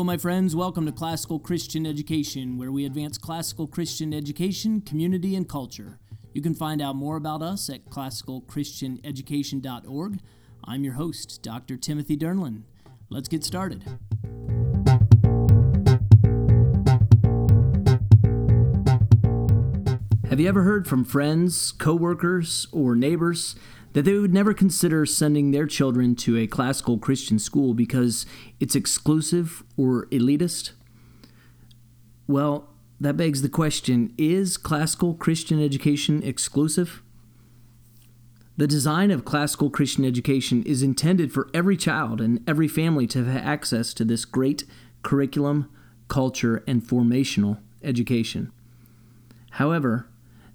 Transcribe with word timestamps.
Hello, 0.00 0.06
my 0.06 0.16
friends. 0.16 0.56
Welcome 0.56 0.86
to 0.86 0.92
Classical 0.92 1.38
Christian 1.38 1.84
Education, 1.84 2.56
where 2.56 2.72
we 2.72 2.86
advance 2.86 3.18
classical 3.18 3.66
Christian 3.66 4.14
education, 4.14 4.80
community, 4.80 5.36
and 5.36 5.46
culture. 5.46 5.98
You 6.32 6.40
can 6.40 6.54
find 6.54 6.80
out 6.80 6.96
more 6.96 7.16
about 7.16 7.42
us 7.42 7.68
at 7.68 7.84
classicalchristianeducation.org. 7.90 10.20
I'm 10.64 10.84
your 10.84 10.94
host, 10.94 11.42
Dr. 11.42 11.76
Timothy 11.76 12.16
Dernlan. 12.16 12.62
Let's 13.10 13.28
get 13.28 13.44
started. 13.44 13.84
Have 20.30 20.38
you 20.38 20.48
ever 20.48 20.62
heard 20.62 20.86
from 20.86 21.04
friends, 21.04 21.72
coworkers, 21.72 22.68
or 22.70 22.94
neighbors 22.94 23.56
that 23.94 24.04
they 24.04 24.14
would 24.14 24.32
never 24.32 24.54
consider 24.54 25.04
sending 25.04 25.50
their 25.50 25.66
children 25.66 26.14
to 26.14 26.36
a 26.36 26.46
classical 26.46 26.98
Christian 26.98 27.40
school 27.40 27.74
because 27.74 28.26
it's 28.60 28.76
exclusive 28.76 29.64
or 29.76 30.06
elitist? 30.12 30.70
Well, 32.28 32.68
that 33.00 33.16
begs 33.16 33.42
the 33.42 33.48
question 33.48 34.14
is 34.16 34.56
classical 34.56 35.14
Christian 35.14 35.60
education 35.60 36.22
exclusive? 36.22 37.02
The 38.56 38.68
design 38.68 39.10
of 39.10 39.24
classical 39.24 39.68
Christian 39.68 40.04
education 40.04 40.62
is 40.62 40.80
intended 40.80 41.32
for 41.32 41.50
every 41.52 41.76
child 41.76 42.20
and 42.20 42.48
every 42.48 42.68
family 42.68 43.08
to 43.08 43.24
have 43.24 43.36
access 43.44 43.92
to 43.94 44.04
this 44.04 44.24
great 44.24 44.62
curriculum, 45.02 45.68
culture, 46.06 46.62
and 46.68 46.84
formational 46.84 47.58
education. 47.82 48.52
However, 49.54 50.06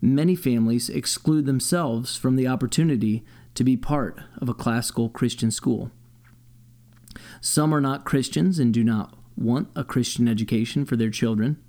many 0.01 0.35
families 0.35 0.89
exclude 0.89 1.45
themselves 1.45 2.15
from 2.15 2.35
the 2.35 2.47
opportunity 2.47 3.23
to 3.55 3.63
be 3.63 3.77
part 3.77 4.19
of 4.37 4.49
a 4.49 4.53
classical 4.53 5.09
Christian 5.09 5.51
school. 5.51 5.91
Some 7.41 7.73
are 7.73 7.81
not 7.81 8.05
Christians 8.05 8.59
and 8.59 8.73
do 8.73 8.83
not 8.83 9.13
want 9.37 9.69
a 9.75 9.83
Christian 9.83 10.27
education 10.27 10.85
for 10.85 10.95
their 10.95 11.09
children. 11.09 11.61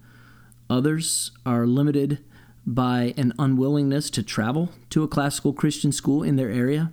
Others 0.69 1.33
are 1.45 1.67
limited 1.67 2.25
by 2.67 3.15
an 3.17 3.33
unwillingness 3.39 4.11
to 4.11 4.23
travel 4.23 4.71
to 4.91 5.05
a 5.05 5.09
classical 5.09 5.53
Christian 5.53 5.93
school 5.93 6.23
in 6.23 6.37
their 6.37 6.51
area. 6.51 6.93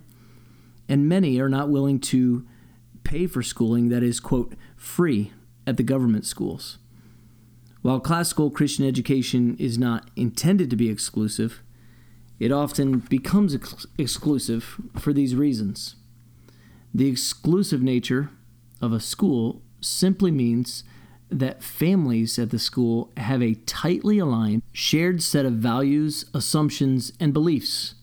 And 0.88 1.08
many 1.08 1.40
are 1.40 1.48
not 1.48 1.68
willing 1.68 1.98
to 2.00 2.46
pay 3.02 3.26
for 3.26 3.42
schooling 3.42 3.88
that 3.88 4.02
is, 4.02 4.20
quote, 4.20 4.54
free 4.76 5.32
at 5.66 5.76
the 5.76 5.82
government 5.82 6.26
schools. 6.26 6.78
While 7.84 8.00
classical 8.00 8.50
Christian 8.50 8.86
education 8.86 9.58
is 9.58 9.76
not 9.76 10.08
intended 10.16 10.70
to 10.70 10.76
be 10.76 10.88
exclusive, 10.88 11.60
it 12.38 12.50
often 12.50 13.00
becomes 13.00 13.54
ex- 13.54 13.84
exclusive 13.98 14.80
for 14.98 15.12
these 15.12 15.34
reasons. 15.34 15.94
The 16.94 17.08
exclusive 17.08 17.82
nature 17.82 18.30
of 18.80 18.94
a 18.94 19.00
school 19.00 19.60
simply 19.82 20.30
means 20.30 20.82
that 21.28 21.62
families 21.62 22.38
at 22.38 22.48
the 22.48 22.58
school 22.58 23.12
have 23.18 23.42
a 23.42 23.56
tightly 23.66 24.18
aligned, 24.18 24.62
shared 24.72 25.22
set 25.22 25.44
of 25.44 25.52
values, 25.52 26.24
assumptions, 26.32 27.12
and 27.20 27.34
beliefs 27.34 27.96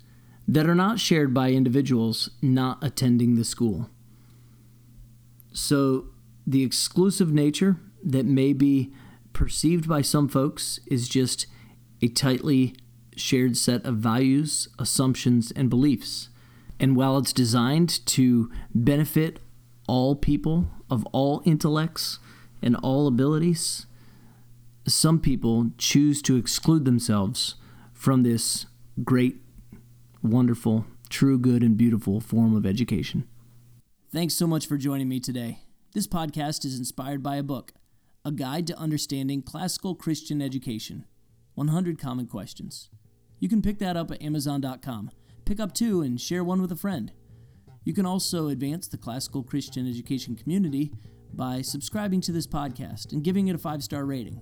that 0.47 0.69
are 0.69 0.75
not 0.75 0.99
shared 0.99 1.33
by 1.33 1.49
individuals 1.49 2.29
not 2.39 2.77
attending 2.83 3.35
the 3.35 3.43
school. 3.43 3.89
So, 5.53 6.09
the 6.45 6.61
exclusive 6.61 7.33
nature 7.33 7.77
that 8.03 8.27
may 8.27 8.53
be 8.53 8.93
perceived 9.41 9.89
by 9.89 10.03
some 10.03 10.27
folks 10.27 10.79
is 10.85 11.09
just 11.09 11.47
a 11.99 12.07
tightly 12.07 12.75
shared 13.15 13.57
set 13.57 13.83
of 13.87 13.95
values, 13.95 14.67
assumptions, 14.77 15.51
and 15.55 15.67
beliefs. 15.67 16.29
And 16.79 16.95
while 16.95 17.17
it's 17.17 17.33
designed 17.33 18.05
to 18.05 18.51
benefit 18.75 19.39
all 19.87 20.15
people 20.15 20.67
of 20.91 21.07
all 21.07 21.41
intellects 21.43 22.19
and 22.61 22.75
all 22.83 23.07
abilities, 23.07 23.87
some 24.87 25.19
people 25.19 25.71
choose 25.79 26.21
to 26.21 26.35
exclude 26.35 26.85
themselves 26.85 27.55
from 27.95 28.21
this 28.21 28.67
great, 29.03 29.41
wonderful, 30.21 30.85
true, 31.09 31.39
good, 31.39 31.63
and 31.63 31.75
beautiful 31.75 32.21
form 32.21 32.55
of 32.55 32.67
education. 32.67 33.27
Thanks 34.13 34.35
so 34.35 34.45
much 34.45 34.67
for 34.67 34.77
joining 34.77 35.09
me 35.09 35.19
today. 35.19 35.61
This 35.95 36.05
podcast 36.05 36.63
is 36.63 36.77
inspired 36.77 37.23
by 37.23 37.37
a 37.37 37.43
book 37.43 37.73
a 38.23 38.31
Guide 38.31 38.67
to 38.67 38.77
Understanding 38.77 39.41
Classical 39.41 39.95
Christian 39.95 40.43
Education 40.43 41.05
100 41.55 41.99
Common 41.99 42.27
Questions. 42.27 42.89
You 43.39 43.49
can 43.49 43.63
pick 43.63 43.79
that 43.79 43.97
up 43.97 44.11
at 44.11 44.21
Amazon.com. 44.21 45.09
Pick 45.43 45.59
up 45.59 45.73
two 45.73 46.01
and 46.01 46.21
share 46.21 46.43
one 46.43 46.61
with 46.61 46.71
a 46.71 46.75
friend. 46.75 47.11
You 47.83 47.93
can 47.93 48.05
also 48.05 48.49
advance 48.49 48.87
the 48.87 48.97
classical 48.97 49.41
Christian 49.41 49.89
education 49.89 50.35
community 50.35 50.91
by 51.33 51.63
subscribing 51.63 52.21
to 52.21 52.31
this 52.31 52.45
podcast 52.45 53.11
and 53.11 53.23
giving 53.23 53.47
it 53.47 53.55
a 53.55 53.59
five 53.59 53.83
star 53.83 54.05
rating. 54.05 54.39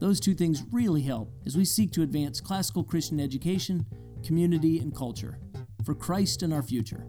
Those 0.00 0.20
two 0.20 0.34
things 0.34 0.62
really 0.70 1.02
help 1.02 1.32
as 1.46 1.56
we 1.56 1.64
seek 1.64 1.92
to 1.92 2.02
advance 2.02 2.42
classical 2.42 2.84
Christian 2.84 3.20
education, 3.20 3.86
community, 4.22 4.80
and 4.80 4.94
culture 4.94 5.38
for 5.84 5.94
Christ 5.94 6.42
and 6.42 6.52
our 6.52 6.62
future. 6.62 7.06